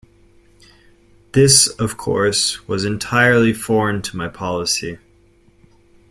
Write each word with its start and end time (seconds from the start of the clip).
This, 1.33 1.67
of 1.79 1.95
course, 1.95 2.67
was 2.67 2.85
entirely 2.85 3.53
foreign 3.53 4.01
to 4.01 4.17
my 4.17 4.29
policy. 4.29 4.97